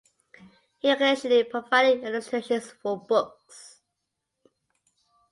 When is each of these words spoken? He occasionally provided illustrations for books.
He 0.79 0.89
occasionally 0.89 1.43
provided 1.43 2.03
illustrations 2.03 2.71
for 2.81 2.99
books. 3.05 3.81